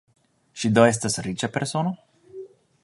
Ŝi 0.61 0.71
do 0.77 0.85
estas 0.93 1.19
riĉa 1.27 1.51
persono? 1.59 1.95